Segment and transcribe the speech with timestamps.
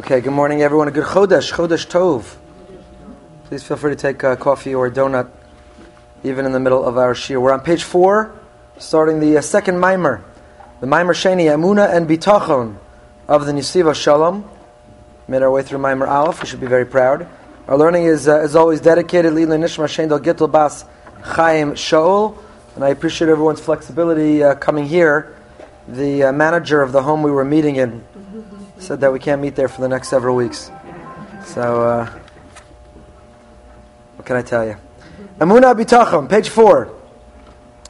[0.00, 0.88] Okay, good morning, everyone.
[0.88, 2.36] A good Chodesh, Chodesh Tov.
[3.44, 5.28] Please feel free to take a coffee or a donut,
[6.24, 7.38] even in the middle of our shir.
[7.38, 8.34] We're on page four,
[8.78, 10.24] starting the uh, second mimer,
[10.80, 12.78] the mimer Sheni, Amuna and Bitachon
[13.28, 14.48] of the Nesivos Shalom.
[15.28, 16.40] Made our way through mimer Aleph.
[16.40, 17.28] We should be very proud.
[17.68, 20.86] Our learning is, uh, as always, dedicated Lila Nishma Shendel Gittel Bas
[21.22, 22.38] Chaim Shaul,
[22.74, 25.36] and I appreciate everyone's flexibility uh, coming here.
[25.86, 28.02] The uh, manager of the home we were meeting in
[28.80, 30.70] said that we can't meet there for the next several weeks.
[31.44, 32.06] So, uh,
[34.16, 34.76] what can I tell you?
[35.38, 36.90] Amuna bitachon, page four.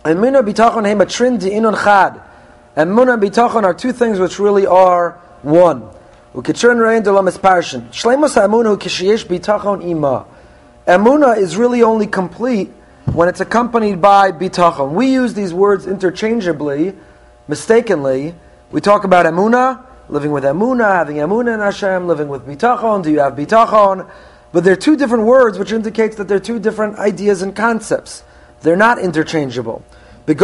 [0.04, 2.20] Amuna bitachon he matrin inun chad.
[2.76, 5.88] Amuna bitachon are two things which really are one.
[6.34, 7.88] Ukitrin rein delam is parshin.
[7.90, 10.26] Shleimus amuna kishiyesh bitachon ima.
[10.88, 12.68] Amuna is really only complete
[13.12, 14.90] when it's accompanied by bitachon.
[14.92, 16.96] We use these words interchangeably,
[17.46, 18.34] mistakenly.
[18.72, 23.02] We talk about amuna living with emuna, having emuna in Hashem, living with bitachon.
[23.02, 24.10] Do you have bitachon?
[24.52, 28.24] But they're two different words, which indicates that they're two different ideas and concepts.
[28.62, 29.84] They're not interchangeable.
[30.26, 30.34] The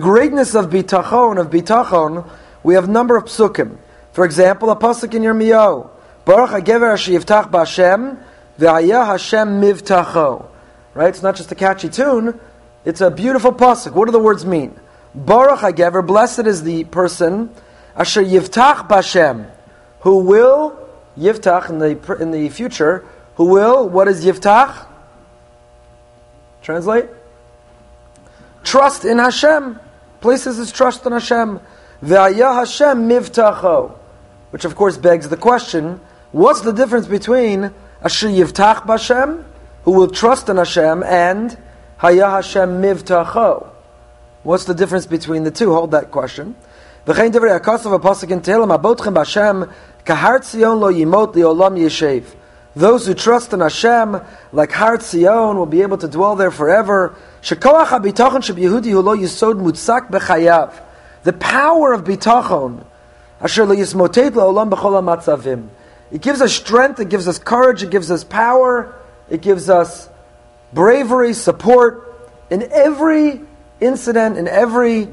[0.00, 2.30] greatness of bitachon, of bitachon,
[2.62, 3.78] we have number of psukim.
[4.12, 5.90] For example, a pasuk in Yirmiyahu,
[6.24, 8.22] Baruch HaGever Yivtach B'Hashem,
[8.58, 10.46] V'Hayah Hashem Mivtacho.
[10.94, 11.08] Right?
[11.08, 12.38] It's not just a catchy tune,
[12.84, 13.92] it's a beautiful pasuk.
[13.92, 14.78] What do the words mean?
[15.14, 17.50] Baruch HaGever, blessed is the person,
[17.96, 19.50] Asher Yivtach Bashem,
[20.00, 24.86] who will, Yivtach in the, in the future, who will, what is Yivtach?
[26.62, 27.08] Translate?
[28.62, 29.80] Trust in Hashem.
[30.20, 31.60] Places his trust in Hashem.
[32.02, 33.96] Ve'ayah Hashem mivtacho.
[34.50, 36.00] Which of course begs the question,
[36.32, 37.72] what's the difference between
[38.02, 39.44] Asher Yivtach Bashem,
[39.84, 41.56] who will trust in Hashem, and
[42.00, 43.69] Hayah Hashem mivtacho?
[44.42, 45.72] What's the difference between the two?
[45.74, 46.54] Hold that question.
[52.76, 54.20] Those who trust in Hashem,
[54.52, 57.14] like Har Tzion, will be able to dwell there forever.
[57.42, 57.56] The
[61.38, 62.84] power of bitachon,
[64.76, 65.68] ha'matzavim.
[66.12, 68.94] It gives us strength, it gives us courage, it gives us power,
[69.28, 70.08] it gives us
[70.72, 72.06] bravery, support
[72.50, 73.40] in every
[73.80, 75.08] incident, in every,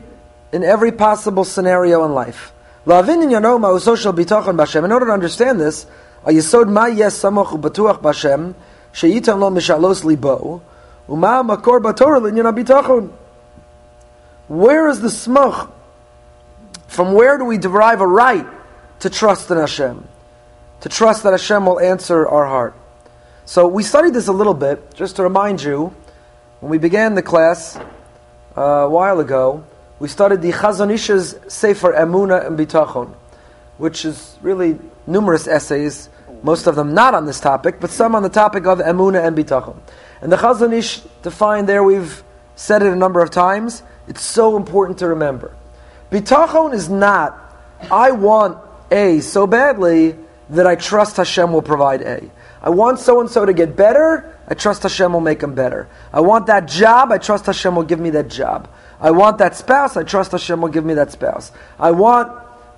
[0.52, 2.54] in every possible scenario in life.
[2.86, 3.08] In order
[5.06, 5.88] to understand this.
[14.48, 15.70] Where is the smach?
[16.88, 18.46] From where do we derive a right
[19.00, 20.08] to trust in Hashem?
[20.82, 22.76] To trust that Hashem will answer our heart.
[23.46, 25.94] So we studied this a little bit, just to remind you,
[26.60, 27.78] when we began the class,
[28.58, 29.64] a while ago,
[30.00, 33.14] we started the Chazon Ish's Sefer Emuna and Bitachon,
[33.78, 36.10] which is really numerous essays,
[36.44, 39.38] most of them not on this topic, but some on the topic of Emuna and
[39.38, 39.78] Bitachon.
[40.22, 42.24] And the Chazon Ish defined there, we've
[42.56, 45.56] said it a number of times, it's so important to remember.
[46.12, 47.38] Bitachon is not,
[47.92, 48.58] I want
[48.92, 50.16] A so badly
[50.50, 52.32] that I trust Hashem will provide A.
[52.68, 55.88] I want so and so to get better, I trust Hashem will make him better.
[56.12, 58.70] I want that job, I trust Hashem will give me that job.
[59.00, 61.54] I want that spouse, I trust Hashem will give me that spouse.
[61.80, 62.30] I want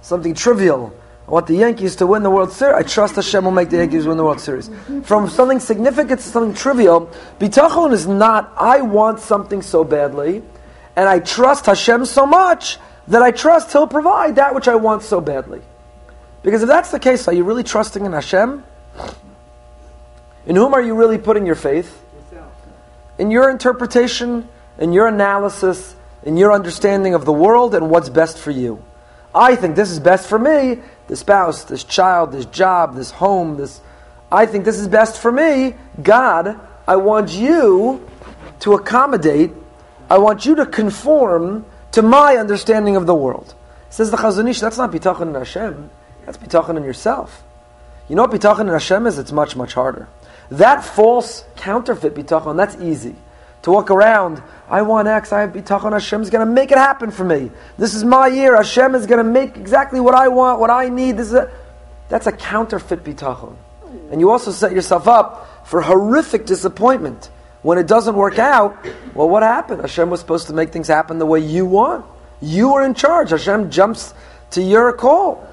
[0.01, 0.93] something trivial.
[1.27, 2.75] I want the Yankees to win the World Series.
[2.75, 4.69] I trust Hashem will make the Yankees win the World Series.
[5.05, 10.43] From something significant to something trivial, bitachon is not, I want something so badly,
[10.95, 15.01] and I trust Hashem so much that I trust He'll provide that which I want
[15.01, 15.63] so badly.
[16.43, 18.63] Because if that's the case, are you really trusting in Hashem?
[20.49, 22.03] In whom are you really putting your faith?
[23.19, 24.49] In your interpretation,
[24.79, 28.83] in your analysis, in your understanding of the world and what's best for you.
[29.33, 33.57] I think this is best for me, this spouse, this child, this job, this home,
[33.57, 33.79] this
[34.31, 35.75] I think this is best for me.
[36.01, 38.07] God, I want you
[38.61, 39.51] to accommodate,
[40.09, 43.53] I want you to conform to my understanding of the world.
[43.91, 45.91] Says the Chazon Ish, that's not bitachon in Hashem,
[46.25, 47.43] that's bitachon in yourself.
[48.07, 49.19] You know what bitachon in Hashem is?
[49.19, 50.07] It's much, much harder.
[50.51, 53.15] That false counterfeit bitachon, that's easy.
[53.63, 56.77] To walk around, I want X, I have bitachon, Hashem is going to make it
[56.77, 57.51] happen for me.
[57.77, 60.89] This is my year, Hashem is going to make exactly what I want, what I
[60.89, 61.17] need.
[61.17, 61.51] This is a,
[62.07, 63.55] that's a counterfeit bitachon.
[64.11, 67.29] And you also set yourself up for horrific disappointment.
[67.61, 68.77] When it doesn't work out,
[69.13, 69.81] well, what happened?
[69.81, 72.05] Hashem was supposed to make things happen the way you want.
[72.41, 73.31] You are in charge.
[73.31, 74.13] Hashem jumps
[74.51, 75.45] to your call.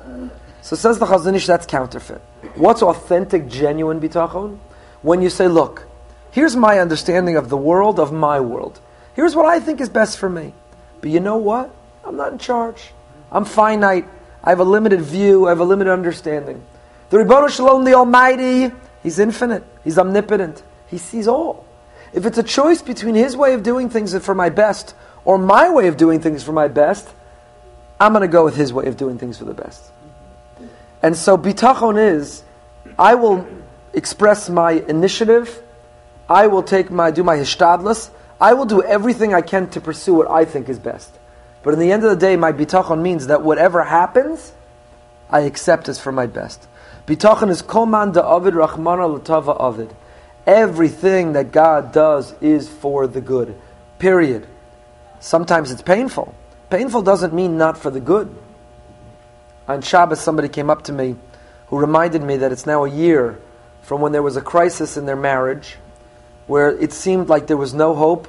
[0.63, 2.21] So says the Chazon Ish, that's counterfeit.
[2.55, 4.59] What's authentic, genuine bitachon?
[5.07, 5.87] When you say, look,
[6.33, 8.81] here's my understanding of the world, of my world.
[9.15, 10.53] Here's what I think is best for me.
[11.01, 11.73] But you know what?
[12.05, 12.91] I'm not in charge.
[13.31, 14.05] I'm finite.
[14.43, 15.47] I have a limited view.
[15.47, 16.61] I have a limited understanding.
[17.11, 18.73] The Ribono Shalom, the Almighty,
[19.05, 19.63] He's infinite.
[19.85, 20.65] He's omnipotent.
[20.89, 21.65] He sees all.
[22.13, 25.71] If it's a choice between His way of doing things for my best or my
[25.71, 27.09] way of doing things for my best,
[28.01, 29.85] I'm going to go with His way of doing things for the best.
[31.01, 32.43] And so bitachon is,
[32.99, 33.47] I will
[33.97, 35.61] express my initiative.
[36.29, 38.11] I will take my do my hishtadlus.
[38.41, 41.11] I will do everything I can to pursue what I think is best.
[41.63, 44.53] But in the end of the day, my bitachon means that whatever happens,
[45.31, 46.69] I accept as for my best.
[47.07, 49.93] Bitachon is koman da avid rachmana latava avid.
[50.47, 53.57] Everything that God does is for the good.
[53.99, 54.47] Period.
[55.19, 56.35] Sometimes it's painful.
[56.69, 58.33] Painful doesn't mean not for the good.
[59.67, 61.17] On Shabbos, somebody came up to me
[61.69, 63.41] who reminded me that it's now a year
[63.87, 65.77] from when there was a crisis in their marriage
[66.49, 68.27] where it seemed like there was no hope.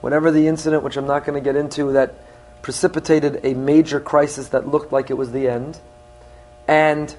[0.00, 2.14] Whatever the incident, which I'm not going to get into, that
[2.62, 5.78] precipitated a major crisis that looked like it was the end.
[6.66, 7.14] And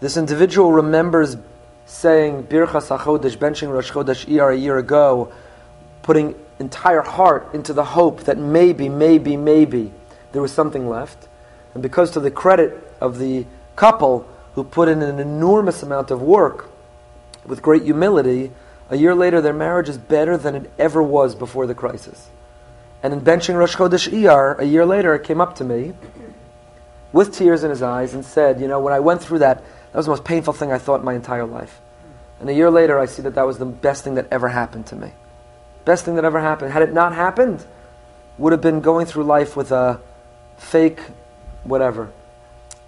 [0.00, 1.36] this individual remembers
[1.84, 5.30] saying Birchas HaChodesh, benching Rosh Chodesh Iyar a year ago,
[6.00, 9.92] putting entire heart into the hope that maybe, maybe, maybe
[10.32, 11.28] there was something left.
[11.74, 13.44] And because to the credit of the
[13.76, 16.70] couple who put in an enormous amount of work
[17.48, 18.52] with great humility,
[18.90, 22.28] a year later their marriage is better than it ever was before the crisis.
[23.02, 25.94] And in benching Rosh Chodesh Iyar, a year later, it came up to me
[27.12, 29.96] with tears in his eyes and said, You know, when I went through that, that
[29.96, 31.80] was the most painful thing I thought my entire life.
[32.40, 34.86] And a year later, I see that that was the best thing that ever happened
[34.86, 35.12] to me.
[35.84, 36.72] Best thing that ever happened.
[36.72, 37.64] Had it not happened,
[38.36, 40.00] would have been going through life with a
[40.56, 41.00] fake
[41.64, 42.12] whatever.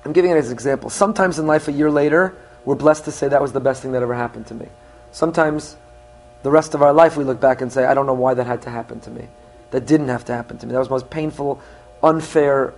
[0.04, 0.90] I'm giving it as an example.
[0.90, 3.92] Sometimes in life, a year later, we're blessed to say that was the best thing
[3.92, 4.66] that ever happened to me.
[5.12, 5.76] Sometimes,
[6.42, 8.46] the rest of our life, we look back and say, I don't know why that
[8.46, 9.28] had to happen to me.
[9.70, 10.72] That didn't have to happen to me.
[10.72, 11.60] That was the most painful,
[12.02, 12.74] unfair,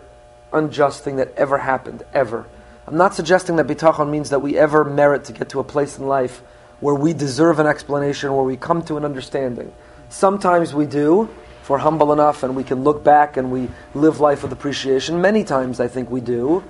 [0.52, 2.46] unjust thing that ever happened, ever.
[2.86, 5.98] I'm not suggesting that bitachon means that we ever merit to get to a place
[5.98, 6.42] in life
[6.80, 9.72] where we deserve an explanation, where we come to an understanding.
[10.08, 11.28] Sometimes we do,
[11.62, 15.20] if we're humble enough and we can look back and we live life with appreciation.
[15.20, 16.64] Many times I think we do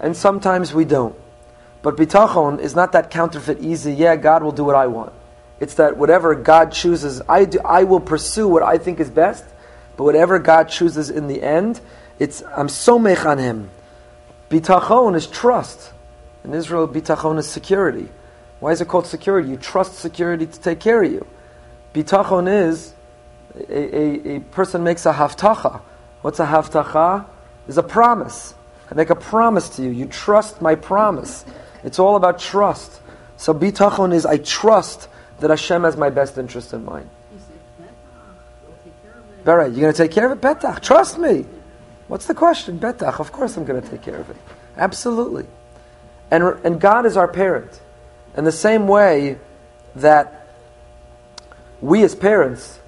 [0.00, 1.14] and sometimes we don't.
[1.84, 5.12] But bitachon is not that counterfeit easy, yeah, God will do what I want.
[5.60, 9.44] It's that whatever God chooses, I, do, I will pursue what I think is best,
[9.98, 11.82] but whatever God chooses in the end,
[12.18, 13.68] it's I'm so mech on Him.
[14.48, 15.92] Bitachon is trust.
[16.42, 18.08] In Israel, bitachon is security.
[18.60, 19.50] Why is it called security?
[19.50, 21.26] You trust security to take care of you.
[21.92, 22.94] Bitachon is
[23.68, 25.82] a, a, a person makes a haftacha.
[26.22, 27.26] What's a haftacha?
[27.68, 28.54] Is a promise.
[28.90, 29.90] I make a promise to you.
[29.90, 31.44] You trust my promise.
[31.84, 33.00] It's all about trust.
[33.36, 35.08] So bitachon is I trust
[35.40, 37.08] that Hashem has my best interest in mind.
[39.44, 40.40] Right, you're going to take care of it?
[40.40, 41.44] Betach, trust me.
[42.08, 42.78] What's the question?
[42.78, 44.36] Betach, of course I'm going to take care of it.
[44.76, 45.46] Absolutely.
[46.30, 47.78] And, and God is our parent.
[48.36, 49.38] In the same way
[49.96, 50.48] that
[51.82, 52.80] we as parents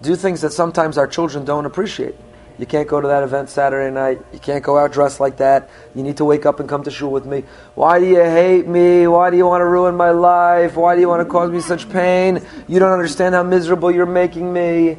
[0.00, 2.14] do things that sometimes our children don't appreciate.
[2.58, 4.20] You can't go to that event Saturday night.
[4.32, 5.70] You can't go out dressed like that.
[5.94, 7.44] You need to wake up and come to shul with me.
[7.76, 9.06] Why do you hate me?
[9.06, 10.74] Why do you want to ruin my life?
[10.76, 12.44] Why do you want to cause me such pain?
[12.66, 14.98] You don't understand how miserable you're making me.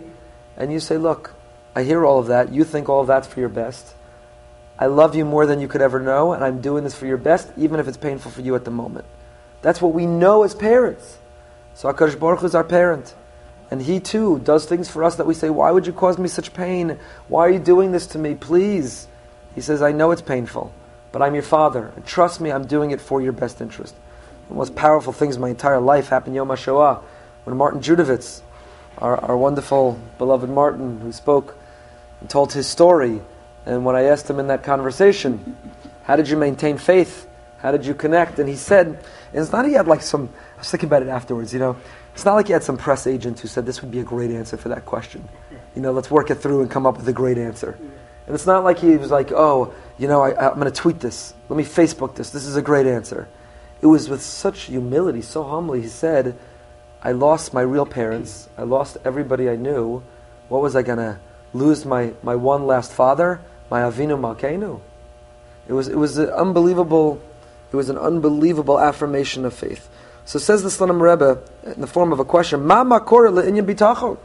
[0.56, 1.34] And you say, Look,
[1.76, 2.54] I hear all of that.
[2.54, 3.94] You think all of that's for your best.
[4.78, 7.18] I love you more than you could ever know, and I'm doing this for your
[7.18, 9.06] best, even if it's painful for you at the moment.
[9.62, 11.18] That's what we know as parents.
[11.74, 13.14] So HaKadosh Baruch Hu is our parent.
[13.72, 16.28] And he too does things for us that we say, Why would you cause me
[16.28, 16.98] such pain?
[17.28, 18.36] Why are you doing this to me?
[18.36, 19.08] Please.
[19.56, 20.74] He says, I know it's painful,
[21.12, 21.92] but I'm your father.
[21.96, 23.96] And trust me, I'm doing it for your best interest.
[24.48, 27.02] The most powerful things in my entire life happened Yom HaShoah
[27.44, 28.42] when Martin Judovitz,
[28.98, 31.58] our, our wonderful beloved Martin, who spoke
[32.22, 33.22] and told his story.
[33.66, 35.58] And when I asked him in that conversation,
[36.04, 37.28] How did you maintain faith?
[37.60, 38.40] How did you connect?
[38.40, 41.54] And he said, it's not he had like some, I was thinking about it afterwards,
[41.54, 41.76] you know.
[42.20, 44.30] It's not like he had some press agent who said this would be a great
[44.30, 45.26] answer for that question.
[45.74, 47.80] You know, let's work it through and come up with a great answer.
[47.80, 51.00] And it's not like he was like, oh, you know, I, am going to tweet
[51.00, 51.34] this.
[51.48, 52.32] Let me Facebook this.
[52.32, 53.30] This is a great answer.
[53.82, 55.80] It was with such humility, so humbly.
[55.80, 56.38] He said,
[57.02, 58.50] I lost my real parents.
[58.58, 60.04] I lost everybody I knew.
[60.50, 61.20] What was I going to
[61.54, 61.86] lose?
[61.86, 63.40] My, my one last father?
[63.72, 64.82] My Avinu Malkeinu?
[65.70, 67.22] It was, it was an unbelievable,
[67.72, 69.90] it was an unbelievable affirmation of faith.
[70.30, 71.42] So says the Slonim Rebbe
[71.76, 74.20] in the form of a question: bitachon?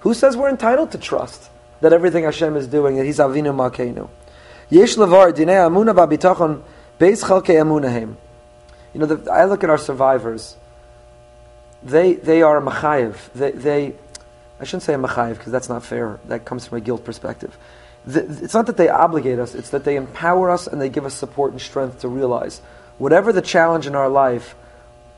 [0.00, 1.50] Who says we're entitled to trust
[1.82, 4.08] that everything Hashem is doing that He's Avinu Malkeinu?
[4.70, 6.62] Yesh levar dinei amuna v'bitachon
[6.98, 8.16] beis chalkei amunahem.
[8.94, 10.56] You know, the, I look at our survivors.
[11.82, 13.16] They they are machayev.
[13.34, 13.92] They, they
[14.58, 16.18] I shouldn't say a machayev because that's not fair.
[16.28, 17.58] That comes from a guilt perspective.
[18.06, 21.12] it's not that they obligate us, it's that they empower us and they give us
[21.12, 22.62] support and strength to realize
[22.96, 24.54] whatever the challenge in our life,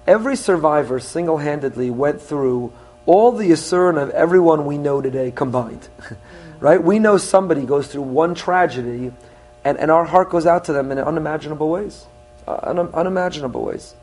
[0.07, 2.73] every survivor single handedly went through
[3.07, 5.89] all the Yisurin of everyone we know today combined.
[6.61, 6.83] right?
[6.83, 9.13] We know somebody goes through one tragedy
[9.65, 12.07] and, and our heart goes out to them in unimaginable ways.
[12.47, 13.95] Uh, un- unimaginable ways.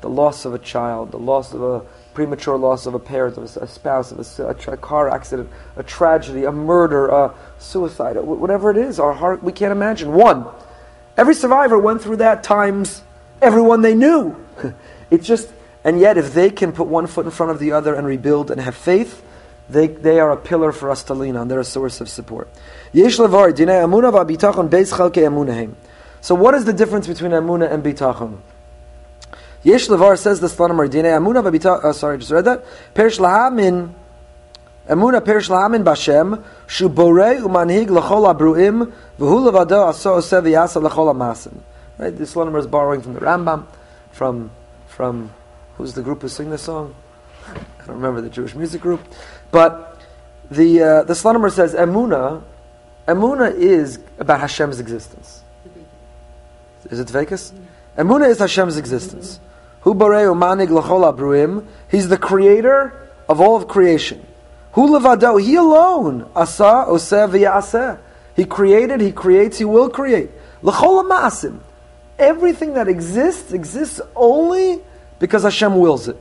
[0.00, 1.80] The loss of a child, the loss of a
[2.14, 5.48] premature loss of a parent, of a, a spouse, of a, a, tra- car accident,
[5.76, 10.12] a tragedy, a murder, a suicide, whatever it is, our heart, we can't imagine.
[10.12, 10.46] One,
[11.16, 13.02] every survivor went through that times
[13.40, 14.36] everyone they knew.
[15.10, 15.50] it's just,
[15.84, 18.50] and yet if they can put one foot in front of the other and rebuild
[18.50, 19.22] and have faith,
[19.70, 21.48] they, they are a pillar for us to lean on.
[21.48, 22.48] They're a source of support.
[22.92, 23.14] So
[26.34, 28.38] what is the difference between amuna and bitachon?
[29.62, 31.84] Yesh levar says the Slonimer Dinei Amuna v'bita.
[31.84, 32.64] Uh, sorry, just read that.
[32.94, 33.92] Perish lahamin.
[34.88, 41.12] Amuna perish lahamin b'Hashem shu borei umanhig l'chol abruim v'hu levado aso oseh v'yasa l'chol
[41.12, 41.58] amasim.
[41.98, 43.66] Right, the Slonimer is borrowing from the Rambam,
[44.12, 44.52] from
[44.98, 45.32] from
[45.76, 46.92] who's the group who sing this song?
[47.46, 49.00] I don't remember the Jewish music group,
[49.52, 50.00] but
[50.50, 52.42] the uh, the Slonimer says Amuna.
[53.06, 55.44] Amuna is about Hashem's existence.
[56.90, 57.52] Is it Vekas?
[57.96, 59.38] Amuna is Hashem's existence.
[59.82, 61.64] Hu bareu manig l'chol abruim.
[61.88, 64.26] He's the creator of all of creation.
[64.72, 65.40] Hu levado.
[65.40, 66.28] He alone.
[66.34, 68.00] Asa oseh v'yaseh.
[68.34, 69.00] He created.
[69.00, 69.58] He creates.
[69.58, 70.30] He will create.
[70.60, 71.60] L'chol amasim.
[72.18, 74.82] Everything that exists exists only
[75.18, 76.16] because Hashem wills it.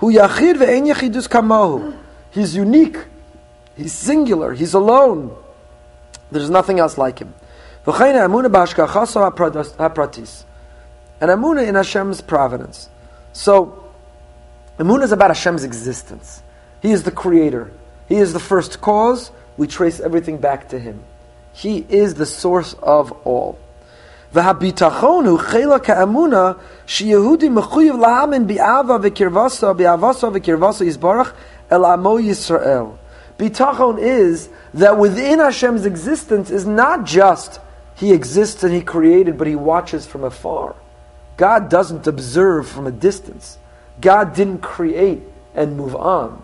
[0.00, 1.96] Yachid ve'en yachidus kamahu.
[2.30, 2.98] He's unique.
[3.76, 4.54] He's singular.
[4.54, 5.36] He's alone.
[6.30, 7.34] There's nothing else like him.
[7.84, 9.32] V'chayna amuna b'ashkachaso
[9.76, 10.44] hapratis.
[11.20, 12.88] And amuna in Hashem's providence.
[13.32, 13.80] So,
[14.78, 16.42] Emunah is about Hashem's existence.
[16.80, 17.70] He is the creator.
[18.08, 19.30] He is the first cause.
[19.58, 21.04] We trace everything back to Him.
[21.52, 23.58] He is the source of all.
[24.33, 26.51] והביטחון הוא חלק האמונה
[26.85, 31.33] שיהודי מחויב להאמין באהבה וקרבסו, באהבסו וקרבסו יסברך
[31.71, 32.83] אל עמו ישראל.
[33.37, 37.59] Bitachon is that within Hashem's existence is not just
[37.95, 40.75] He exists and He created, but He watches from afar.
[41.37, 43.57] God doesn't observe from a distance.
[43.99, 45.23] God didn't create
[45.53, 46.41] and move on.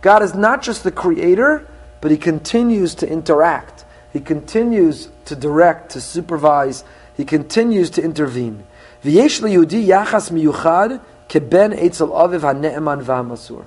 [0.00, 1.66] God is not just the creator,
[2.00, 3.84] but He continues to interact.
[4.12, 6.84] He continues to direct, to supervise.
[7.17, 8.63] he continues to intervene.
[9.03, 13.65] yachas miyuchad keben aviv.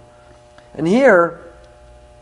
[0.75, 1.41] And here,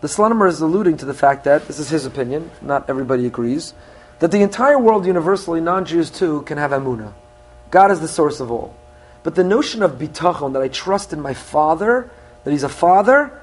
[0.00, 3.74] the Slonimer is alluding to the fact that, this is his opinion, not everybody agrees,
[4.20, 7.12] that the entire world universally, non-Jews too, can have Amunah.
[7.70, 8.74] God is the source of all.
[9.22, 12.10] But the notion of bitachon, that I trust in my Father,
[12.44, 13.38] that He's a Father,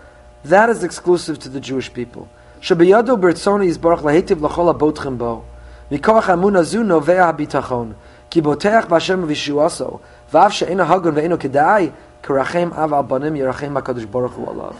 [0.45, 2.29] that is exclusive to the Jewish people.
[2.61, 5.45] Shabiyadu bertzoni yisbarach lahetiv lachol abotchem bo.
[5.91, 7.95] Mikoach amuna zu novea bitachon.
[8.29, 10.01] Ki boteach b'Hashem v'shuaso.
[10.31, 11.93] V'av she'ena hagun ve'eno kedai.
[12.23, 14.75] Karachem av al banim yerachem HaKadosh Baruch Hu alav.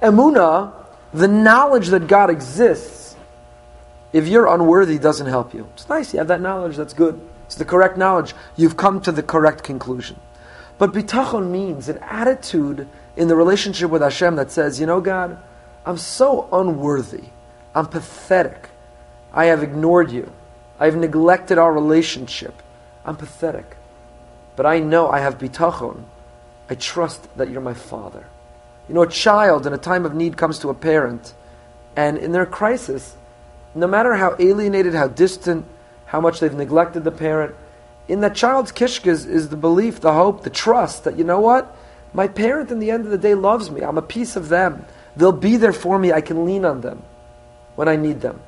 [0.00, 0.72] Emuna,
[1.12, 3.16] the knowledge that God exists,
[4.12, 5.68] if you're unworthy, doesn't help you.
[5.74, 7.20] It's nice, you have that knowledge, that's good.
[7.46, 8.34] It's the correct knowledge.
[8.56, 10.18] You've come to the correct conclusion.
[10.78, 15.38] But bitachon means an attitude in the relationship with Hashem that says, you know, God,
[15.84, 17.24] I'm so unworthy.
[17.74, 18.68] I'm pathetic.
[19.32, 20.32] I have ignored you.
[20.78, 22.62] I've neglected our relationship.
[23.04, 23.76] I'm pathetic.
[24.56, 26.02] But I know I have bitachon.
[26.68, 28.26] I trust that you're my father.
[28.88, 31.34] You know, a child in a time of need comes to a parent,
[31.96, 33.16] and in their crisis,
[33.74, 35.64] no matter how alienated, how distant,
[36.06, 37.54] how much they've neglected the parent.
[38.08, 41.76] In that child's kishkas is the belief, the hope, the trust that, you know what?
[42.14, 43.82] My parent, in the end of the day, loves me.
[43.82, 44.86] I'm a piece of them.
[45.16, 46.12] They'll be there for me.
[46.12, 47.02] I can lean on them
[47.74, 48.40] when I need them.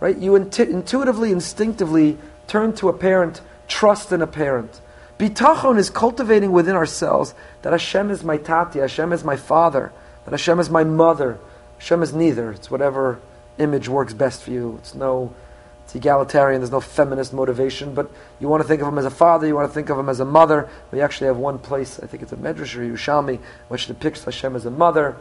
[0.00, 0.16] Right?
[0.16, 4.80] You intu- intuitively, instinctively turn to a parent, trust in a parent.
[5.18, 9.92] Bitachon is cultivating within ourselves that Hashem is my tati, Hashem is my father,
[10.24, 11.38] that Hashem is my mother.
[11.78, 12.52] Hashem is neither.
[12.52, 13.20] It's whatever
[13.58, 14.76] image works best for you.
[14.80, 15.34] It's no
[15.88, 19.10] it's egalitarian, there's no feminist motivation, but you want to think of him as a
[19.10, 20.68] father, you want to think of him as a mother.
[20.92, 24.54] We actually have one place, I think it's a Medrash or Yerushalmi, which depicts Hashem
[24.54, 25.16] as a mother.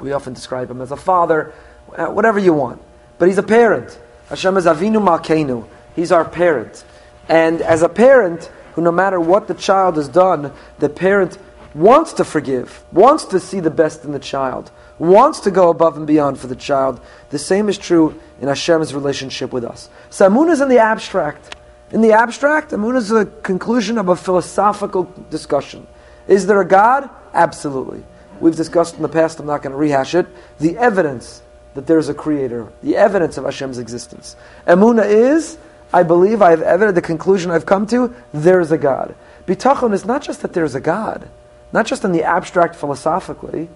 [0.00, 1.54] We often describe him as a father,
[1.94, 2.82] whatever you want.
[3.18, 3.98] But he's a parent.
[4.28, 5.66] Hashem is Avinu Malkeinu.
[5.94, 6.84] He's our parent.
[7.28, 11.38] And as a parent, who no matter what the child has done, the parent
[11.74, 15.96] wants to forgive, wants to see the best in the child, wants to go above
[15.96, 17.00] and beyond for the child.
[17.30, 19.88] The same is true in Hashem's relationship with us.
[20.10, 21.56] So Amun is in the abstract.
[21.90, 25.86] In the abstract, Amun is the conclusion of a philosophical discussion.
[26.26, 27.10] Is there a God?
[27.32, 28.02] Absolutely.
[28.40, 30.26] We've discussed in the past, I'm not going to rehash it.
[30.58, 31.42] The evidence
[31.74, 34.36] that there's a creator, the evidence of Hashem's existence.
[34.66, 35.58] Emuna is,
[35.92, 39.14] I believe, I have evidence, the conclusion I've come to, there's a God.
[39.46, 41.28] Bitachon is not just that there's a God,
[41.72, 43.68] not just in the abstract philosophically,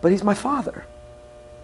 [0.00, 0.84] but He's my Father.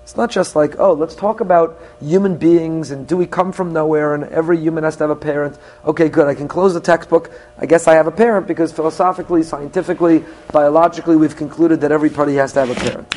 [0.09, 3.75] It's not just like, oh, let's talk about human beings and do we come from
[3.75, 5.59] nowhere and every human has to have a parent.
[5.85, 7.31] Okay, good, I can close the textbook.
[7.59, 12.55] I guess I have a parent because philosophically, scientifically, biologically, we've concluded that everybody has
[12.55, 13.15] to have a parent.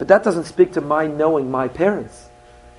[0.00, 2.30] But that doesn't speak to my knowing my parents,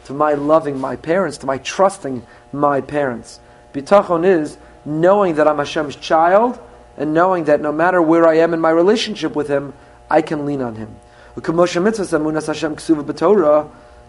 [0.06, 3.40] to my loving my parents, to my trusting my parents.
[3.76, 6.60] Bitachon is knowing that I'm Hashem's child
[6.98, 9.76] and knowing that no matter where I am in my relationship with Him,
[10.10, 10.96] I can lean on Him.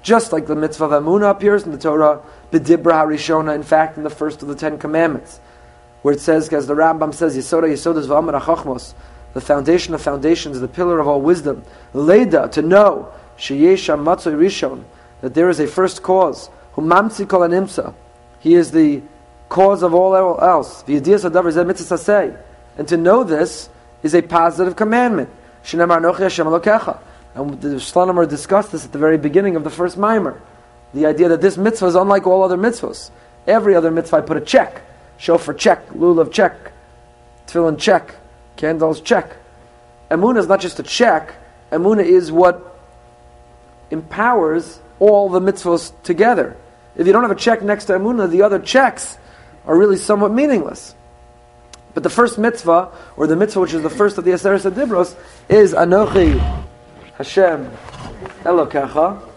[0.03, 4.05] Just like the mitzvah of Amunah appears in the Torah, B'dibra HaRishona, in fact, in
[4.05, 5.39] the first of the Ten Commandments,
[6.01, 8.95] where it says, as the Rambam says, Yisoda Yisodas V'amar HaChochmos,
[9.35, 11.63] the foundation of foundations, the pillar of all wisdom,
[11.95, 14.85] Leda, to know, Sheyesh Matzoy Rishon,
[15.21, 17.95] that there is a first cause, Humamtzi Kol Animsa,
[18.41, 19.03] he is the
[19.49, 22.35] cause of all else, V'yadiyas Adavar Zeh Mitzvah say.
[22.77, 23.69] and to know this
[24.03, 25.29] is a positive commandment.
[25.65, 26.99] Shnemar Nochi Hashem Elokecha.
[27.35, 30.41] And the Shlomer discussed this at the very beginning of the first mimer.
[30.93, 33.11] The idea that this mitzvah is unlike all other mitzvahs.
[33.47, 34.83] Every other mitzvah I put a check.
[35.19, 36.73] Shofar check, lulav check,
[37.47, 38.17] tefillin check,
[38.57, 39.37] candles check.
[40.11, 41.35] Emunah is not just a check.
[41.71, 42.79] Emunah is what
[43.91, 46.57] empowers all the mitzvahs together.
[46.97, 49.17] If you don't have a check next to Emunah, the other checks
[49.67, 50.95] are really somewhat meaningless.
[51.95, 55.15] But the first mitzvah, or the mitzvah which is the first of the Aseret Dibros,
[55.49, 56.39] is Anochi
[57.17, 57.71] Hashem
[58.45, 59.29] Elokecha.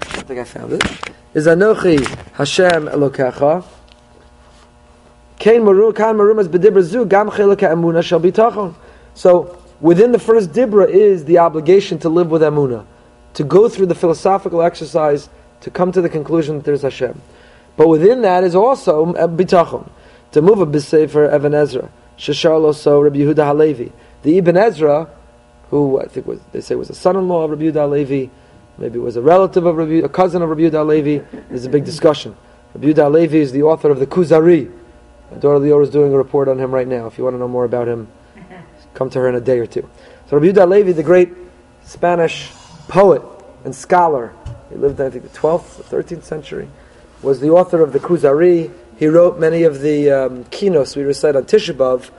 [0.00, 0.82] I think I found it.
[1.34, 3.64] Is Anochi Hashem Elokecha.
[5.38, 8.74] Kain maru marumas shall be tachon.
[9.14, 12.84] So within the first dibra is the obligation to live with emuna,
[13.34, 15.28] to go through the philosophical exercise
[15.60, 17.20] to come to the conclusion that there's Hashem.
[17.76, 19.88] But within that is also uh, bitachon
[20.32, 23.92] to move a b'sefer Ibn Ezra, Shesharlo so Rabbi Yehuda Halevi.
[24.22, 25.08] The Ibn Ezra,
[25.70, 28.30] who I think was they say was a son-in-law of Rabbi Yehuda Halevi,
[28.78, 31.18] maybe was a relative of Rabbi, a cousin of Rabbi Yehuda Halevi.
[31.48, 32.36] There's a big discussion.
[32.74, 34.72] Rabbi Yehuda Halevi is the author of the Kuzari.
[35.30, 37.06] Daughter Leora is doing a report on him right now.
[37.06, 38.08] If you want to know more about him,
[38.94, 39.88] come to her in a day or two.
[40.28, 41.30] So Rabbi Yehuda Halevi, the great
[41.84, 42.50] Spanish
[42.88, 43.22] poet
[43.64, 44.32] and scholar,
[44.70, 46.68] he lived I think the 12th, 13th century,
[47.22, 51.36] was the author of the Kuzari he wrote many of the um, kinos we recite
[51.36, 52.10] on Tisha B'Av,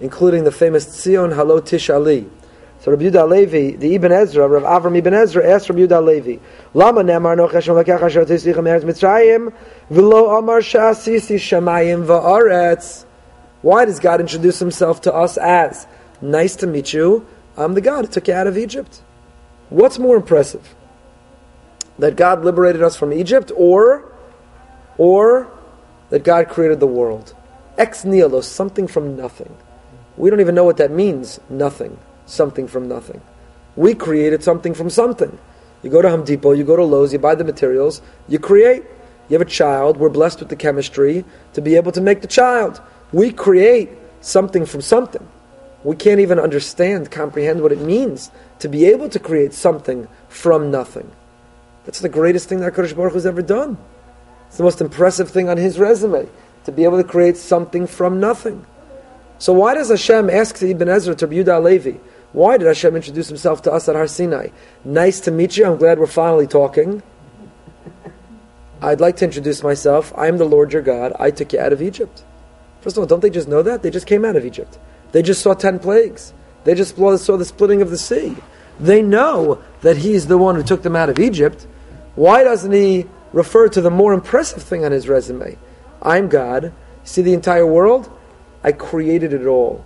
[0.00, 2.28] including the famous Tzion Halo Tish Ali.
[2.86, 6.36] So Rabbi Yudah Levi, the Ibn Ezra, Rav Avram Ibn Ezra asked Rabbi Yudah Levi,
[6.72, 9.52] Lama nemar no cheshem lakech asher tisichem eretz Mitzrayim,
[9.90, 13.04] v'lo amar sha'asisi shamayim va'aretz.
[13.62, 15.88] Why does God introduce himself to us as,
[16.22, 19.02] nice to meet you, I'm the God who took you out of Egypt?
[19.68, 20.76] What's more impressive?
[21.98, 24.12] That God liberated us from Egypt, or,
[24.96, 25.50] or
[26.10, 27.34] that God created the world.
[27.78, 29.56] Ex nihilo, something from nothing.
[30.16, 31.98] We don't even know what that means, nothing.
[32.26, 33.20] Something from nothing.
[33.76, 35.38] We created something from something.
[35.82, 38.82] You go to Home Depot, you go to Lowe's, you buy the materials, you create.
[39.28, 42.28] You have a child, we're blessed with the chemistry to be able to make the
[42.28, 42.80] child.
[43.12, 45.26] We create something from something.
[45.82, 50.70] We can't even understand, comprehend what it means to be able to create something from
[50.70, 51.10] nothing.
[51.84, 53.78] That's the greatest thing that Kodesh Baruch has ever done.
[54.48, 56.28] It's the most impressive thing on his resume,
[56.64, 58.64] to be able to create something from nothing.
[59.38, 61.98] So why does Hashem ask Ibn Ezra to Yehuda Levi?
[62.36, 64.48] Why did Hashem introduce himself to us at Har Sinai?
[64.84, 65.64] Nice to meet you.
[65.64, 67.02] I'm glad we're finally talking.
[68.82, 70.12] I'd like to introduce myself.
[70.14, 71.14] I am the Lord your God.
[71.18, 72.24] I took you out of Egypt.
[72.82, 73.82] First of all, don't they just know that?
[73.82, 74.78] They just came out of Egypt.
[75.12, 76.34] They just saw ten plagues.
[76.64, 78.36] They just saw the splitting of the sea.
[78.78, 81.66] They know that He's the one who took them out of Egypt.
[82.16, 85.58] Why doesn't He refer to the more impressive thing on his resume.
[86.02, 86.72] I'm God.
[87.04, 88.10] See the entire world?
[88.62, 89.84] I created it all.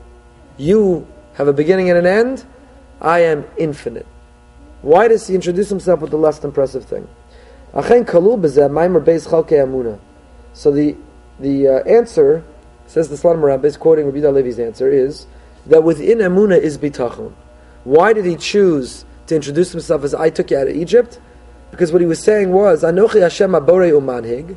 [0.57, 1.07] You
[1.41, 2.45] have a beginning and an end.
[3.01, 4.07] I am infinite.
[4.83, 7.09] Why does he introduce himself with the less impressive thing?
[7.73, 7.91] So
[10.71, 10.97] the
[11.39, 12.45] the uh, answer
[12.87, 15.27] says the Rabbi is quoting Rabbi Levi's answer is
[15.67, 17.33] that within Amuna is bitachon.
[17.85, 21.21] Why did he choose to introduce himself as I took you out of Egypt?
[21.71, 24.57] Because what he was saying was, Anochi Hashem Abore Umanhig.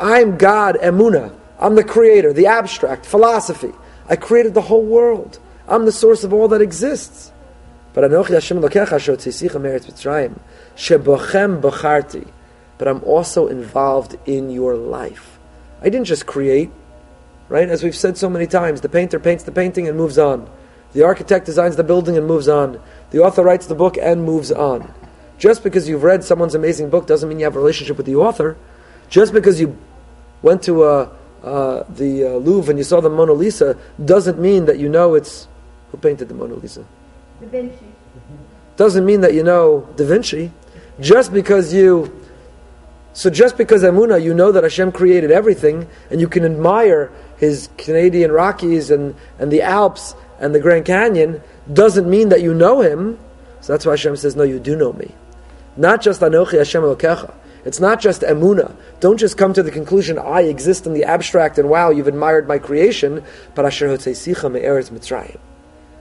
[0.00, 1.32] I'm God, Emuna.
[1.60, 3.72] I'm the creator, the abstract, philosophy.
[4.08, 5.38] I created the whole world.
[5.68, 7.30] I'm the source of all that exists.
[7.92, 10.38] But Anochi Hashem Lokecha Shotzisichem Eretz Mitzrayim.
[10.76, 12.26] Shebochem Bocharti.
[12.78, 15.38] But I'm also involved in your life.
[15.80, 16.70] I didn't just create,
[17.48, 17.68] right?
[17.68, 20.48] As we've said so many times, the painter paints the painting and moves on.
[20.92, 22.80] The architect designs the building and moves on.
[23.10, 24.92] The author writes the book and moves on.
[25.38, 28.16] Just because you've read someone's amazing book doesn't mean you have a relationship with the
[28.16, 28.56] author.
[29.08, 29.76] Just because you
[30.42, 31.10] went to uh,
[31.42, 35.14] uh, the uh, Louvre and you saw the Mona Lisa doesn't mean that you know
[35.14, 35.46] it's
[35.90, 36.84] who painted the Mona Lisa.
[37.40, 37.86] Da Vinci.
[38.76, 40.52] Doesn't mean that you know Da Vinci.
[41.00, 42.12] Just because you
[43.18, 47.68] so just because Amuna, you know that Hashem created everything, and you can admire his
[47.76, 52.80] Canadian Rockies and, and the Alps and the Grand Canyon, doesn't mean that you know
[52.80, 53.18] him.
[53.60, 55.12] So that's why Hashem says, No, you do know me.
[55.76, 57.34] Not just Anochi Hashem Elokecha.
[57.64, 58.76] It's not just emuna.
[59.00, 62.46] Don't just come to the conclusion I exist in the abstract and wow, you've admired
[62.46, 63.24] my creation.
[63.56, 65.38] But Asher Sicha Me'eretz Mitzrayim.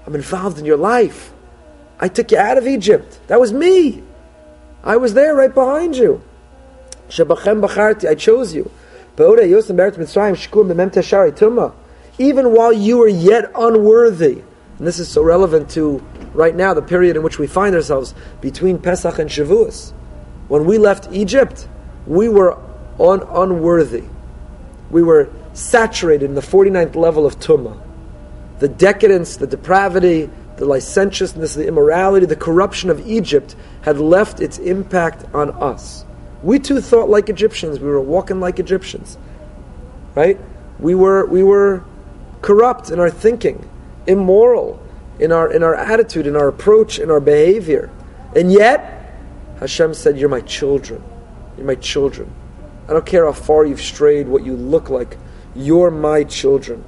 [0.07, 1.33] I'm involved in your life.
[1.99, 3.19] I took you out of Egypt.
[3.27, 4.01] That was me.
[4.81, 6.23] I was there right behind you.
[7.09, 8.71] I chose you.
[12.19, 14.43] Even while you were yet unworthy.
[14.77, 15.97] And this is so relevant to
[16.33, 19.91] right now, the period in which we find ourselves between Pesach and Shavuos.
[20.47, 21.67] When we left Egypt,
[22.05, 22.57] we were
[22.97, 24.05] un- unworthy.
[24.89, 27.86] We were saturated in the 49th level of Tumah.
[28.59, 34.57] The decadence, the depravity, the licentiousness, the immorality, the corruption of Egypt had left its
[34.57, 36.05] impact on us.
[36.41, 37.79] We too thought like Egyptians.
[37.79, 39.17] We were walking like Egyptians.
[40.15, 40.39] Right?
[40.79, 41.83] We were, we were
[42.41, 43.67] corrupt in our thinking,
[44.07, 44.81] immoral
[45.19, 47.89] in our, in our attitude, in our approach, in our behavior.
[48.35, 49.13] And yet,
[49.59, 51.03] Hashem said, You're my children.
[51.57, 52.31] You're my children.
[52.87, 55.17] I don't care how far you've strayed, what you look like.
[55.55, 56.83] You're my children.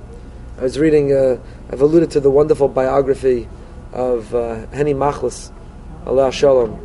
[0.57, 1.39] I was reading, uh,
[1.71, 3.47] I've alluded to the wonderful biography
[3.93, 5.51] of uh, Henny Machlis,
[6.03, 6.79] Allah Shalom.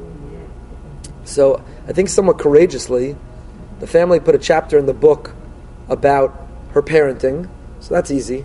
[1.25, 3.17] So I think somewhat courageously,
[3.81, 5.35] the family put a chapter in the book
[5.89, 6.39] about
[6.73, 7.49] her parenting.
[7.81, 8.45] So that's easy.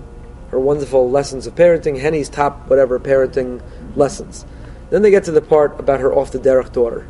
[0.52, 3.62] Her wonderful lessons of parenting, Henny's top whatever parenting
[3.98, 4.46] lessons.
[4.92, 7.06] Then they get to the part about her off the derech daughter.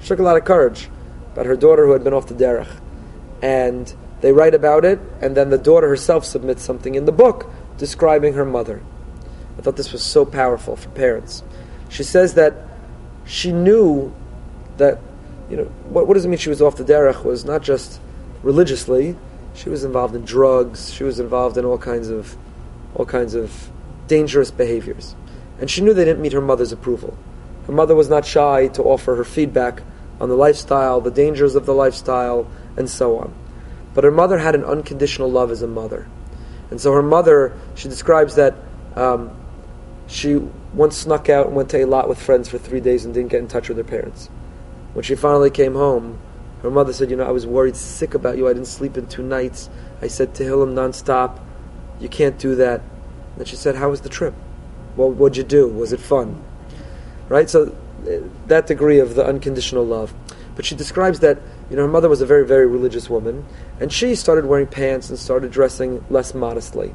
[0.00, 0.90] She took a lot of courage
[1.32, 2.80] about her daughter who had been off the derech.
[3.40, 7.48] And they write about it, and then the daughter herself submits something in the book
[7.78, 8.82] describing her mother.
[9.58, 11.42] I thought this was so powerful for parents.
[11.88, 12.54] She says that
[13.24, 14.14] she knew
[14.76, 15.00] that
[15.48, 18.00] you know, what, what does it mean she was off the derech was not just
[18.42, 19.16] religiously,
[19.54, 22.36] she was involved in drugs, she was involved in all kinds of
[22.94, 23.70] all kinds of
[24.06, 25.14] dangerous behaviors.
[25.60, 27.16] And she knew they didn't meet her mother's approval.
[27.66, 29.82] Her mother was not shy to offer her feedback
[30.20, 33.34] on the lifestyle, the dangers of the lifestyle, and so on.
[33.94, 36.06] But her mother had an unconditional love as a mother.
[36.70, 38.54] And so her mother, she describes that
[38.96, 39.30] um,
[40.06, 40.36] she
[40.74, 43.30] once snuck out and went to a lot with friends for three days and didn't
[43.30, 44.28] get in touch with her parents.
[44.94, 46.18] When she finally came home,
[46.62, 48.48] her mother said, You know, I was worried sick about you.
[48.48, 49.68] I didn't sleep in two nights.
[50.00, 51.38] I said Tehillim nonstop.
[52.00, 52.80] You can't do that.
[52.80, 54.34] And then she said, How was the trip?
[54.96, 55.68] Well, what'd you do?
[55.68, 56.42] Was it fun?
[57.28, 57.50] Right?
[57.50, 57.76] So,
[58.06, 60.14] uh, that degree of the unconditional love.
[60.54, 63.44] But she describes that, you know, her mother was a very, very religious woman,
[63.80, 66.94] and she started wearing pants and started dressing less modestly.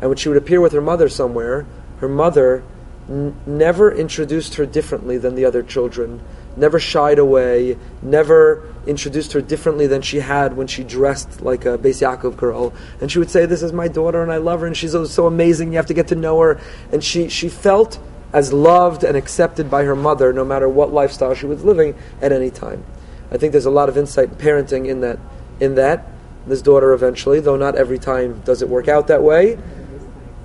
[0.00, 1.66] And when she would appear with her mother somewhere,
[1.98, 2.62] her mother
[3.08, 6.20] n- never introduced her differently than the other children
[6.56, 11.78] never shied away, never introduced her differently than she had when she dressed like a
[11.78, 12.72] Beis Yaakov girl.
[13.00, 15.26] And she would say, "This is my daughter, and I love her, and she's so
[15.26, 15.72] amazing.
[15.72, 16.58] You have to get to know her."
[16.92, 17.98] And she she felt
[18.32, 22.30] as loved and accepted by her mother, no matter what lifestyle she was living at
[22.30, 22.84] any time.
[23.32, 25.18] I think there's a lot of insight in parenting in that.
[25.58, 26.06] In that,
[26.46, 29.58] this daughter eventually, though not every time does it work out that way.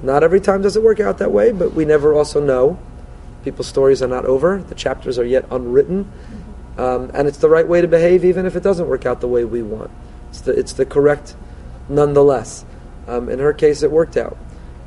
[0.03, 2.79] Not every time does it work out that way, but we never also know
[3.45, 4.57] People's stories are not over.
[4.57, 6.11] The chapters are yet unwritten.
[6.79, 9.27] Um, and it's the right way to behave even if it doesn't work out the
[9.27, 9.91] way we want.
[10.29, 11.35] It's the, it's the correct
[11.87, 12.65] nonetheless.
[13.07, 14.35] Um, in her case, it worked out.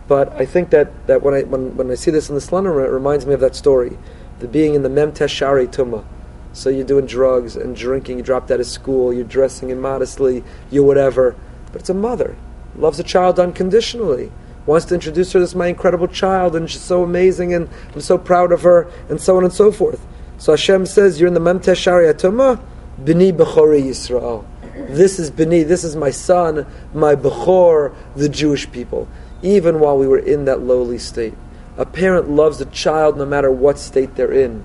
[0.08, 2.84] But I think that, that when, I, when, when I see this in the Slender,
[2.84, 3.96] it reminds me of that story.
[4.40, 6.04] The being in the Memtesh Shari Tumma.
[6.52, 10.84] So you're doing drugs and drinking, you dropped out of school, you're dressing immodestly, you're
[10.84, 11.36] whatever.
[11.72, 12.36] But it's a mother.
[12.76, 14.32] Loves a child unconditionally
[14.68, 18.18] wants to introduce her as my incredible child, and she's so amazing, and I'm so
[18.18, 20.06] proud of her, and so on and so forth.
[20.36, 22.60] So Hashem says, You're in the Memtesh Shari Atuma,
[23.02, 24.44] Bini Bechori Yisrael.
[24.90, 29.08] This is Bini, this is my son, my Bechor, the Jewish people,
[29.42, 31.34] even while we were in that lowly state.
[31.78, 34.64] A parent loves a child no matter what state they're in.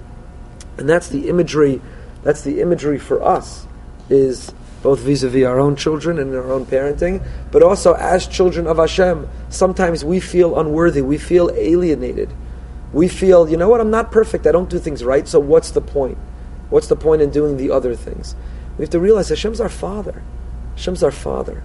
[0.77, 1.81] And that's the imagery,
[2.23, 3.67] that's the imagery for us,
[4.09, 8.77] is both vis-a-vis our own children and our own parenting, but also as children of
[8.77, 9.29] Hashem.
[9.49, 12.33] Sometimes we feel unworthy, we feel alienated.
[12.91, 15.71] We feel, you know what, I'm not perfect, I don't do things right, so what's
[15.71, 16.17] the point?
[16.69, 18.35] What's the point in doing the other things?
[18.77, 20.21] We have to realize Hashem's our Father.
[20.75, 21.63] Hashem's our Father.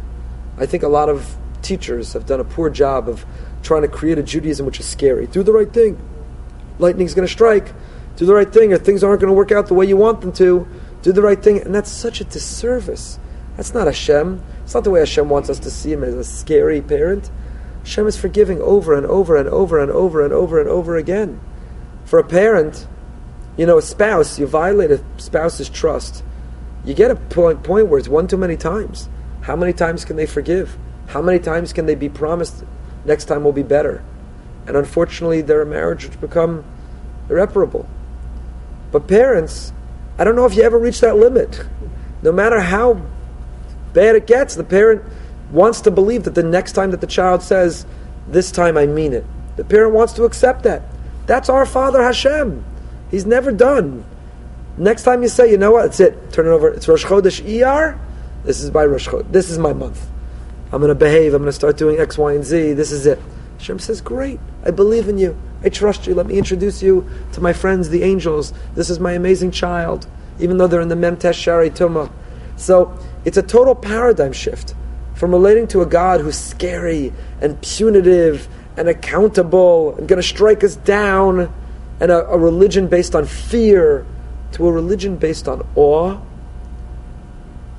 [0.59, 3.25] I think a lot of teachers have done a poor job of
[3.63, 5.27] trying to create a Judaism which is scary.
[5.27, 5.99] Do the right thing.
[6.79, 7.73] Lightning's going to strike.
[8.19, 10.23] Do the right thing, or things aren't going to work out the way you want
[10.23, 10.67] them to.
[11.03, 13.21] Do the right thing, and that's such a disservice.
[13.57, 14.43] That's not Hashem.
[14.65, 17.31] It's not the way Hashem wants us to see Him as a scary parent.
[17.85, 21.41] Hashem is forgiving over and over and over and over and over and over again.
[22.07, 22.89] For a parent,
[23.57, 26.25] you know, a spouse, you violate a spouse's trust.
[26.85, 29.09] You get a point, point where it's one too many times.
[29.43, 30.77] How many times can they forgive?
[31.07, 32.65] How many times can they be promised
[33.05, 34.03] next time will be better?
[34.67, 36.65] And unfortunately, their marriage has become
[37.31, 37.89] irreparable.
[38.91, 39.73] But parents,
[40.19, 41.65] I don't know if you ever reach that limit.
[42.23, 43.01] No matter how
[43.93, 45.03] bad it gets, the parent
[45.51, 47.87] wants to believe that the next time that the child says,
[48.27, 49.25] This time I mean it,
[49.57, 50.83] the parent wants to accept that.
[51.27, 52.65] That's our Father Hashem.
[53.11, 54.05] He's never done.
[54.77, 56.33] Next time you say, you know what, it's it.
[56.33, 56.69] Turn it over.
[56.69, 57.99] It's Rosh Chodesh Iyar.
[58.45, 59.31] This is by Rosh Chodesh.
[59.33, 60.09] This is my month.
[60.71, 61.35] I'm going to behave.
[61.35, 62.75] I'm going to start doing X, Y, and Z.
[62.75, 63.19] This is it.
[63.59, 64.39] Hashem says, great.
[64.65, 65.37] I believe in you.
[65.63, 66.15] I trust you.
[66.15, 68.53] Let me introduce you to my friends, the angels.
[68.75, 70.07] This is my amazing child,
[70.39, 72.11] even though they're in the Memtesh Shari Tumah.
[72.57, 74.75] So it's a total paradigm shift
[75.15, 80.63] from relating to a God who's scary and punitive and accountable and going to strike
[80.63, 81.53] us down,
[82.01, 84.07] and a, a religion based on fear,
[84.53, 86.17] to a religion based on awe,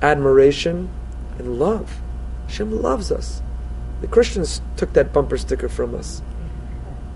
[0.02, 0.90] admiration,
[1.38, 1.98] and love.
[2.46, 3.40] Hashem loves us.
[4.02, 6.20] The Christians took that bumper sticker from us.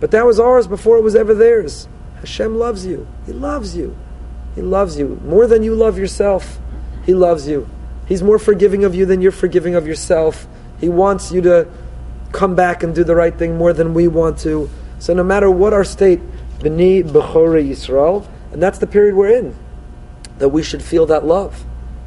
[0.04, 1.88] But that was ours before it was ever theirs.
[2.16, 3.08] Hashem loves you.
[3.24, 3.96] He loves you.
[4.54, 6.58] He loves you more than you love yourself.
[7.06, 7.66] He loves you.
[8.04, 10.46] He's more forgiving of you than you're forgiving of yourself.
[10.78, 11.68] He wants you to
[12.32, 14.68] come back and do the right thing more than we want to.
[14.98, 16.20] So no matter what our state,
[16.58, 19.56] B'ni B'chori Yisrael, and that's the period we're in,
[20.36, 21.64] that we should feel that love.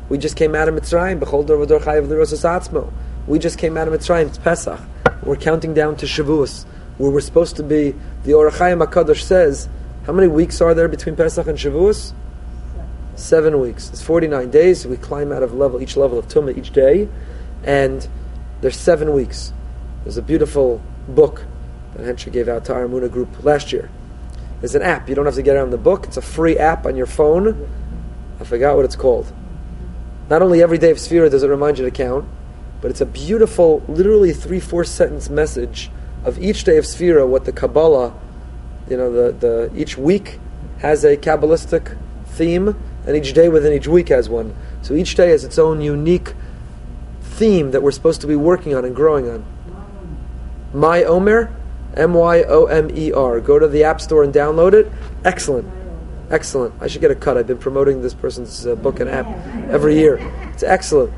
[0.10, 2.94] We just came out of Mitzrayim, B'chol Dor V'dor Chayav Atzmo.
[3.26, 4.80] We just came out of Mitzrayim, it's Pesach.
[5.24, 7.96] We're counting down to Shavuos, where we're supposed to be.
[8.24, 9.70] The Or HaChaim HaKadosh says,
[10.06, 12.14] how many weeks are there between Pesach and Shavuos?
[13.18, 13.90] seven weeks.
[13.90, 14.86] It's 49 days.
[14.86, 17.10] We climb out of level each level of Tumah each day,
[17.64, 18.08] and
[18.62, 19.54] there's seven weeks.
[20.04, 21.46] There's a beautiful book
[21.96, 23.90] that Hensha gave out to our Muna group last year.
[24.62, 25.10] There's an app.
[25.10, 26.06] You don't have to get on the book.
[26.06, 27.70] It's a free app on your phone.
[28.40, 29.32] I forgot what it's called.
[30.30, 32.28] Not only every day of Sphira does it remind you to count,
[32.82, 35.90] but it's a beautiful, literally three, four sentence message
[36.28, 38.14] of each day of Sphira, what the Kabbalah,
[38.90, 40.40] you know, the, the each week
[40.80, 42.76] has a Kabbalistic theme,
[43.08, 44.54] and each day within each week has one.
[44.82, 46.34] So each day has its own unique
[47.22, 49.46] theme that we're supposed to be working on and growing on.
[50.74, 51.56] My Omer,
[51.96, 53.40] M Y O M E R.
[53.40, 54.92] Go to the App Store and download it.
[55.24, 55.66] Excellent.
[56.30, 56.76] Excellent.
[56.82, 57.38] I should get a cut.
[57.38, 59.28] I've been promoting this person's uh, book and app
[59.70, 60.18] every year.
[60.52, 61.14] It's excellent.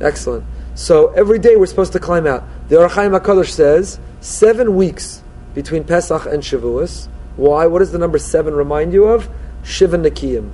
[0.00, 0.44] Excellent.
[0.74, 2.42] So every day we're supposed to climb out.
[2.68, 5.22] The Or HaChaim HaKadosh says seven weeks
[5.54, 7.08] between Pesach and Shavuos.
[7.36, 7.66] Why?
[7.66, 9.28] What does the number seven remind you of?
[9.62, 10.50] Shiva Nikiyim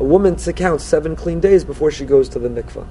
[0.00, 2.86] a woman to count seven clean days before she goes to the mikvah.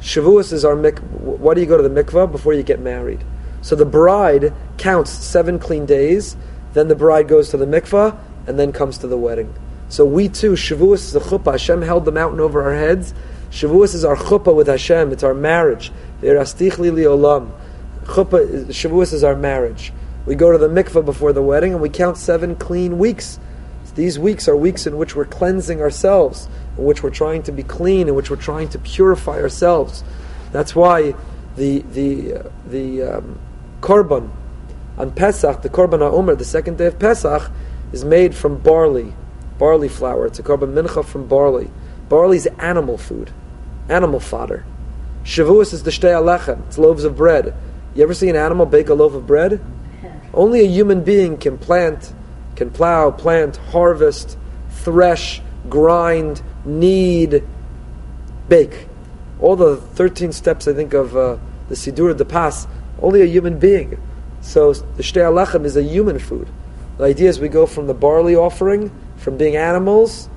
[0.00, 1.02] Shavuos is our mikvah.
[1.20, 2.30] Why do you go to the mikvah?
[2.30, 3.24] Before you get married.
[3.62, 6.36] So the bride counts seven clean days,
[6.72, 9.52] then the bride goes to the mikvah, and then comes to the wedding.
[9.88, 11.52] So we too, Shavuos is a chuppah.
[11.52, 13.12] Hashem held the mountain over our heads.
[13.50, 15.10] Shavuos is our chuppah with Hashem.
[15.10, 15.90] It's our marriage.
[18.06, 19.92] Chuppah, Shavuos is our marriage.
[20.24, 23.38] We go to the mikvah before the wedding, and we count seven clean weeks
[23.96, 27.62] these weeks are weeks in which we're cleansing ourselves, in which we're trying to be
[27.62, 30.04] clean, in which we're trying to purify ourselves.
[30.52, 31.14] That's why
[31.56, 33.40] the the uh, the um,
[33.80, 34.30] korban
[34.98, 37.50] on Pesach, the korban ha'omer, the second day of Pesach,
[37.92, 39.14] is made from barley,
[39.58, 40.26] barley flour.
[40.26, 41.70] It's a korban mincha from barley.
[42.10, 43.32] Barley is animal food,
[43.88, 44.64] animal fodder.
[45.24, 46.66] Shavuos is the shtei alechem.
[46.66, 47.54] It's loaves of bread.
[47.96, 49.64] You ever see an animal bake a loaf of bread?
[50.34, 52.12] Only a human being can plant
[52.56, 54.36] can plow, plant, harvest,
[54.70, 57.46] thresh, grind, knead,
[58.48, 58.88] bake.
[59.40, 61.36] All the 13 steps, I think, of uh,
[61.68, 62.66] the Sidur the Pas,
[63.00, 64.00] only a human being.
[64.40, 66.48] So the Shtei Alechem is a human food.
[66.98, 70.30] The idea is we go from the barley offering, from being animals,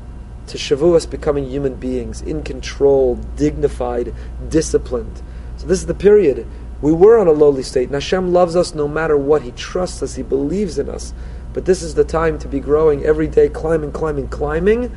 [0.48, 4.14] to Shavuos becoming human beings, in control, dignified,
[4.50, 5.22] disciplined.
[5.58, 6.46] So this is the period.
[6.82, 7.90] We were on a lowly state.
[7.90, 9.42] Hashem loves us no matter what.
[9.42, 10.16] He trusts us.
[10.16, 11.14] He believes in us.
[11.54, 14.96] But this is the time to be growing every day, climbing, climbing, climbing,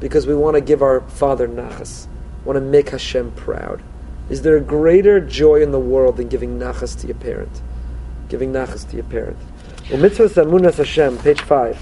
[0.00, 2.08] because we want to give our Father nachas,
[2.44, 3.82] want to make Hashem proud.
[4.28, 7.62] Is there a greater joy in the world than giving nachas to your parent?
[8.28, 9.36] Giving nachas to your parent.
[9.90, 11.76] Mitzvah Amunas Hashem, page 5.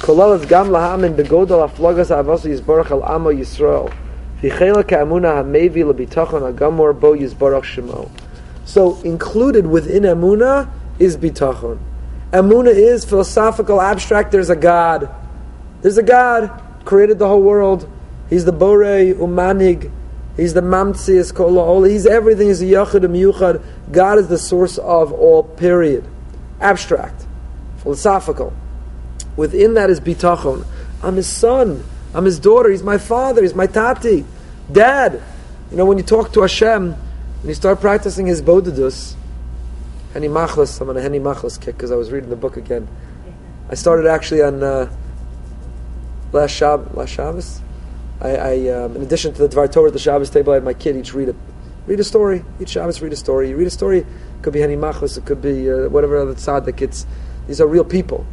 [0.00, 3.92] Kolalas gam lahamin begodol aflogas avasu yizborach al amo Yisrael.
[4.40, 8.10] V'chela ka'amuna ha'mevi lebitachon agamor bo yizborach shemo.
[8.68, 11.78] So included within amuna is bitachon.
[12.32, 15.08] Amuna is philosophical, abstract, there's a God.
[15.80, 16.50] There's a God
[16.84, 17.90] created the whole world.
[18.28, 19.90] He's the Borei Umanig.
[20.36, 22.48] He's the Mamtzias Kol He's everything.
[22.48, 23.64] He's the Yachid Yuchad.
[23.90, 25.44] God is the source of all.
[25.44, 26.06] Period.
[26.60, 27.24] Abstract,
[27.78, 28.52] philosophical.
[29.38, 30.66] Within that is bitachon.
[31.02, 31.82] I'm his son.
[32.12, 32.70] I'm his daughter.
[32.70, 33.40] He's my father.
[33.40, 34.26] He's my tati,
[34.70, 35.22] dad.
[35.70, 36.94] You know when you talk to Hashem,
[37.40, 39.14] when you start practicing his bodidus,
[40.12, 40.80] Henny Machlis.
[40.80, 42.88] I'm on a Henny Machlis kick because I was reading the book again.
[43.70, 44.90] I started actually on uh,
[46.32, 47.60] last Shab last Shabbos.
[48.20, 50.64] I, I um, in addition to the Dvar Torah at the Shabbos table, I had
[50.64, 51.34] my kid each read a
[51.86, 52.44] read a story.
[52.58, 53.50] Each Shabbos read a story.
[53.50, 53.98] You read a story.
[53.98, 54.06] It
[54.42, 55.16] could be Henny Machlis.
[55.16, 56.82] It could be uh, whatever other tzaddik.
[56.82, 57.06] It's
[57.46, 58.26] these are real people.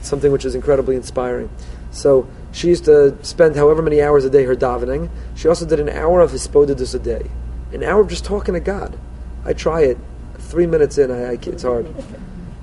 [0.00, 1.48] It's something which is incredibly inspiring.
[1.92, 5.08] So she used to spend however many hours a day her davening.
[5.34, 7.30] She also did an hour of his hisbodedus a day,
[7.72, 8.98] an hour of just talking to God.
[9.44, 9.98] I try it.
[10.38, 11.86] Three minutes in, I, I, it's hard.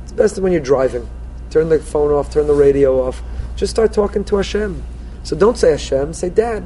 [0.03, 1.07] It's best when you're driving.
[1.49, 3.21] Turn the phone off, turn the radio off.
[3.55, 4.83] Just start talking to Hashem.
[5.23, 6.65] So don't say Hashem, say Dad.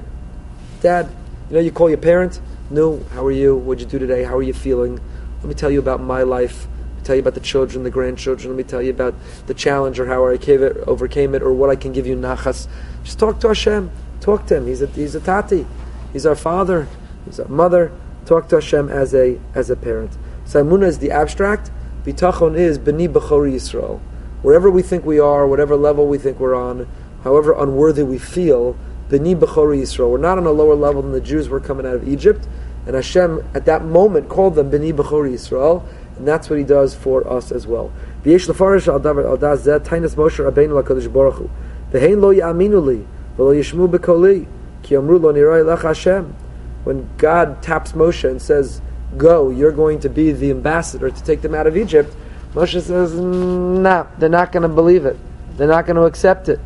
[0.81, 1.09] Dad.
[1.49, 2.41] You know, you call your parent.
[2.69, 3.55] No, how are you?
[3.55, 4.23] What'd you do today?
[4.23, 4.99] How are you feeling?
[5.39, 6.67] Let me tell you about my life.
[6.67, 8.49] Let me tell you about the children, the grandchildren.
[8.49, 9.15] Let me tell you about
[9.47, 12.67] the challenge or how I it, overcame it or what I can give you nachas.
[13.03, 13.91] Just talk to Hashem.
[14.21, 14.67] Talk to Him.
[14.67, 15.65] He's a, he's a tati.
[16.13, 16.87] He's our father.
[17.25, 17.91] He's our mother.
[18.25, 20.17] Talk to Hashem as a, as a parent.
[20.45, 21.71] Saimuna is the abstract.
[22.05, 23.99] Bitachon is Beni Bechori Yisrael.
[24.41, 26.87] Wherever we think we are, whatever level we think we're on,
[27.23, 28.75] however unworthy we feel,
[29.09, 30.09] Beni Bechori Yisrael.
[30.09, 32.47] We're not on a lower level than the Jews were coming out of Egypt.
[32.85, 35.83] And Hashem, at that moment, called them Beni Bechori Yisrael.
[36.17, 37.91] And that's what He does for us as well.
[38.23, 38.99] V'yesh lefarish al
[39.37, 41.49] daz zeh tainas Moshe Rabbeinu LaKadosh Baruch Hu.
[41.91, 43.05] V'hein lo ya'aminu li,
[43.37, 44.47] v'lo yishmu bekoli,
[44.83, 46.35] ki amru lo nirai lech Hashem.
[46.83, 48.81] When God taps Moshe and says,
[49.17, 52.15] go, you're going to be the ambassador to take them out of Egypt.
[52.53, 55.17] Moshe says, nah, they're not going to believe it.
[55.57, 56.59] They're not going to accept it.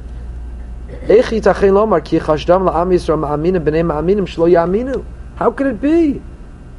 [5.36, 6.22] How could it be?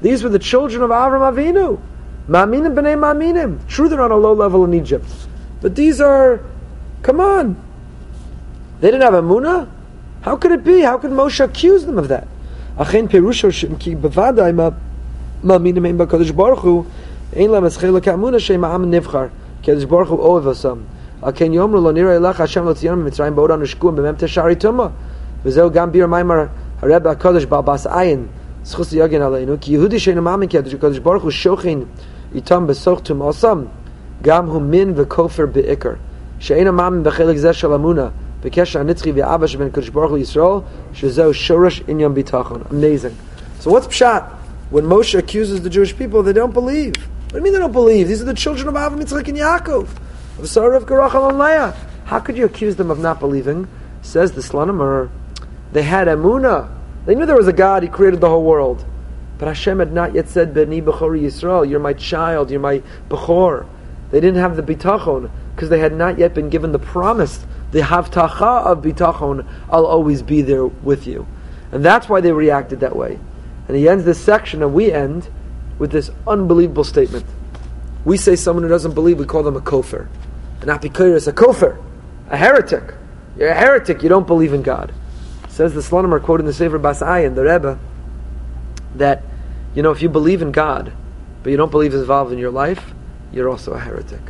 [0.00, 1.80] These were the children of Avram Avinu.
[2.28, 3.68] Ma'aminim b'nei ma'aminim.
[3.68, 5.06] True, they're on a low level in Egypt.
[5.60, 6.40] But these are,
[7.02, 7.62] come on.
[8.80, 9.70] They didn't have emuna?
[10.22, 10.80] How could it be?
[10.80, 12.26] How could Moshe accuse them of that?
[15.43, 16.83] מאמינים הם בקדוש ברוך הוא,
[17.33, 19.25] אין להם את חלק האמונה שהם העם נבחר,
[19.63, 20.77] קדוש ברוך הוא אוהב אותם.
[21.21, 24.55] על כן יאמרו לא נראה לך השם לא ציון ממצרים בעוד אנו שקועים במ"ם תשערי
[24.55, 24.87] תומה.
[25.45, 26.43] וזהו גם ביר מיימר
[26.81, 28.25] הרב הקדוש בעל בס עין,
[28.63, 31.79] זכוס יגן עלינו, כי יהודי שאינו מאמין כי הקדוש ברוך הוא שוכן
[32.35, 33.61] איתם בסוך תומאסם,
[34.21, 35.93] גם הוא מין וכופר בעיקר.
[36.39, 38.07] שאינו מאמין בחלק זה של אמונה,
[38.46, 42.70] V'kesher anitzchi v'abba sheben Kodesh Baruch Yisrael shezo shorash bitachon.
[42.70, 43.16] Amazing.
[43.58, 44.30] So what's pshat?
[44.70, 46.94] When Moshe accuses the Jewish people, they don't believe.
[46.96, 48.06] What do you mean they don't believe?
[48.06, 49.88] These are the children of Avraham, Yitzchak, and Yaakov.
[50.38, 51.74] Of Sarah, of Garachal, and Leah.
[52.04, 53.66] How could you accuse them of not believing?
[54.02, 55.10] Says the Slonimer,
[55.72, 56.70] they had emuna;
[57.04, 58.84] They knew there was a God, He created the whole world.
[59.38, 63.66] But Hashem had not yet said, Beni Bechor Yisrael, you're my child, you're my Bechor.
[64.10, 67.80] They didn't have the bitachon because they had not yet been given the promise the
[67.80, 71.26] havtacha of bitachon, I'll always be there with you.
[71.72, 73.18] And that's why they reacted that way.
[73.68, 75.28] And he ends this section, and we end
[75.78, 77.26] with this unbelievable statement.
[78.04, 80.08] We say someone who doesn't believe, we call them a kofir.
[80.62, 81.82] An apikoris, a kofir,
[82.30, 82.94] a heretic.
[83.36, 84.94] You're a heretic, you don't believe in God.
[85.48, 87.78] Says the Slonimer, quoting the Sefer Basai and the Rebbe,
[88.94, 89.22] that,
[89.74, 90.92] you know, if you believe in God,
[91.42, 92.94] but you don't believe He's involved in your life,
[93.32, 94.20] you're also a heretic.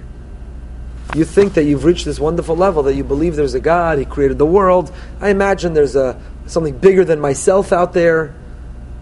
[1.15, 4.05] You think that you've reached this wonderful level, that you believe there's a God, He
[4.05, 4.93] created the world.
[5.21, 8.35] I imagine there's a something bigger than myself out there.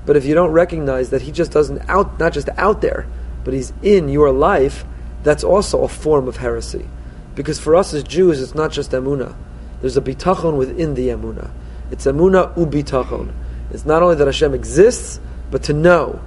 [0.07, 3.07] But if you don't recognize that he just doesn't out, not just out there,
[3.43, 4.85] but he's in your life,
[5.23, 6.87] that's also a form of heresy.
[7.35, 9.35] Because for us as Jews, it's not just emuna.
[9.81, 11.51] There's a bitachon within the emuna.
[11.91, 13.33] It's emuna ubitachon.
[13.71, 16.21] It's not only that Hashem exists, but to know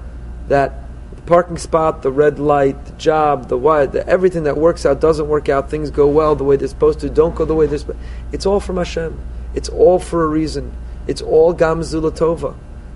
[0.47, 0.73] that
[1.27, 5.27] parking spot, the red light, the job, the what, the, everything that works out doesn't
[5.27, 5.69] work out.
[5.69, 7.99] Things go well the way they're supposed to, don't go the way they're supposed.
[8.31, 9.19] It's all from Hashem.
[9.53, 10.75] It's all for a reason.
[11.07, 12.55] It's all gamzulatova.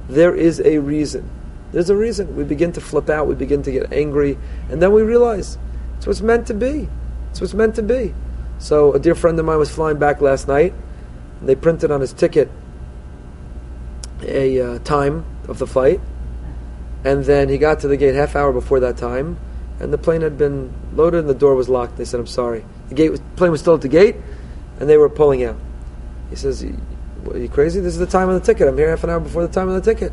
[0.10, 1.30] there is a reason.
[1.72, 2.36] There's a reason.
[2.36, 4.38] We begin to flip out, we begin to get angry,
[4.70, 5.58] and then we realize
[5.97, 6.89] it's what's meant to be.
[7.30, 8.14] It's what's meant to be.
[8.60, 10.74] So a dear friend of mine was flying back last night,
[11.39, 12.51] and they printed on his ticket
[14.22, 16.01] a uh, time of the flight,
[17.04, 19.38] and then he got to the gate half hour before that time,
[19.80, 21.97] and the plane had been loaded and the door was locked.
[21.97, 24.16] They said, "I'm sorry." The gate was, plane was still at the gate,
[24.80, 25.58] and they were pulling out.
[26.30, 27.80] He says, are you crazy?
[27.80, 28.68] This is the time of the ticket.
[28.68, 30.12] I'm here half an hour before the time of the ticket.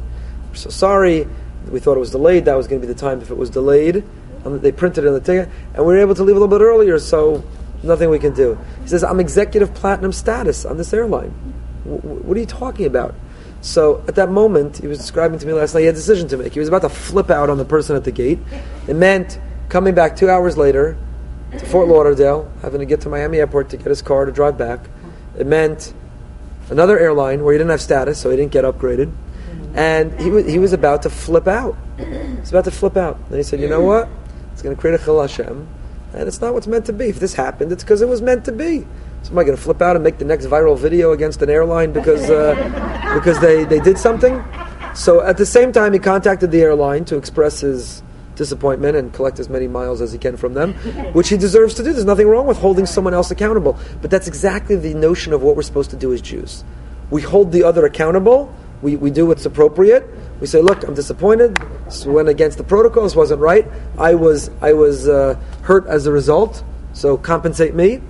[0.51, 1.27] We're so sorry.
[1.71, 2.45] We thought it was delayed.
[2.45, 4.05] That was going to be the time if it was delayed.
[4.45, 5.49] And they printed it on the ticket.
[5.75, 7.45] And we were able to leave a little bit earlier, so
[7.83, 8.59] Nothing we can do.
[8.83, 11.33] He says, I'm executive platinum status on this airline.
[11.85, 13.15] W- what are you talking about?
[13.61, 16.29] So at that moment, he was describing to me last night, he had a decision
[16.29, 16.53] to make.
[16.53, 18.39] He was about to flip out on the person at the gate.
[18.87, 19.39] It meant
[19.69, 20.97] coming back two hours later
[21.53, 24.57] to Fort Lauderdale, having to get to Miami Airport to get his car to drive
[24.57, 24.81] back.
[25.37, 25.93] It meant
[26.71, 29.13] another airline where he didn't have status, so he didn't get upgraded.
[29.75, 31.77] And he, w- he was about to flip out.
[31.97, 33.19] He was about to flip out.
[33.29, 34.09] And he said, you know what?
[34.53, 35.69] It's going to create a chillul Hashem.
[36.15, 37.07] And it's not what's meant to be.
[37.07, 38.87] If this happened, it's because it was meant to be.
[39.23, 41.51] So am I going to flip out and make the next viral video against an
[41.51, 42.55] airline because uh,
[43.15, 44.45] because they, they did something?
[44.95, 48.03] So at the same time, he contacted the airline to express his
[48.39, 50.73] disappointment and collect as many miles as he can from them,
[51.13, 51.93] which he deserves to do.
[51.93, 53.77] There's nothing wrong with holding someone else accountable.
[54.01, 56.65] But that's exactly the notion of what we're supposed to do as Jews.
[57.11, 58.55] We hold the other accountable.
[58.81, 60.09] We, we do what's appropriate.
[60.41, 61.57] We say, look, I'm disappointed.
[61.87, 63.17] This went against the protocols.
[63.17, 63.67] wasn't right.
[63.99, 66.63] I was I was uh, hurt as a result.
[66.93, 68.01] So compensate me.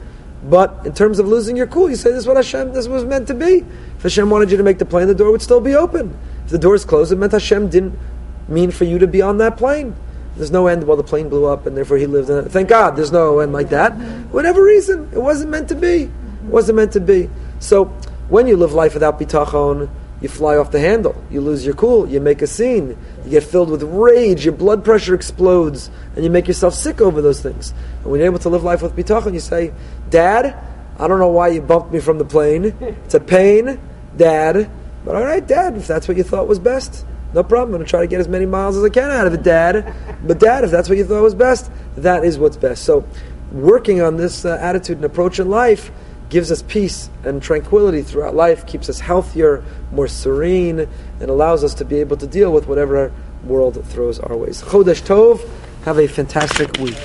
[0.44, 3.04] But in terms of losing your cool, you say this is what Hashem, this was
[3.04, 3.64] meant to be.
[3.96, 6.16] If Hashem wanted you to make the plane, the door would still be open.
[6.44, 7.98] If the door is closed, it meant Hashem didn't
[8.46, 9.96] mean for you to be on that plane.
[10.36, 10.84] There's no end.
[10.84, 12.52] Well, the plane blew up, and therefore he lived in it.
[12.52, 13.90] Thank God, there's no end like that.
[14.30, 16.04] Whatever reason, it wasn't meant to be.
[16.04, 16.10] It
[16.44, 17.28] wasn't meant to be.
[17.58, 17.86] So
[18.28, 19.90] when you live life without bitachon,
[20.20, 21.22] you fly off the handle.
[21.30, 22.08] You lose your cool.
[22.08, 22.96] You make a scene.
[23.24, 24.44] You get filled with rage.
[24.44, 27.72] Your blood pressure explodes, and you make yourself sick over those things.
[28.02, 29.72] And when you're able to live life with bitachon, you say,
[30.10, 30.56] "Dad,
[30.98, 32.74] I don't know why you bumped me from the plane.
[33.04, 33.78] It's a pain,
[34.16, 34.68] Dad.
[35.04, 37.68] But all right, Dad, if that's what you thought was best, no problem.
[37.68, 39.44] I'm going to try to get as many miles as I can out of it,
[39.44, 39.94] Dad.
[40.24, 42.82] But Dad, if that's what you thought was best, that is what's best.
[42.84, 43.04] So,
[43.52, 45.92] working on this uh, attitude and approach in life."
[46.28, 50.80] Gives us peace and tranquility throughout life, keeps us healthier, more serene,
[51.20, 53.12] and allows us to be able to deal with whatever
[53.44, 54.62] world throws our ways.
[54.62, 55.46] Chodesh Tov,
[55.84, 56.98] have a fantastic week.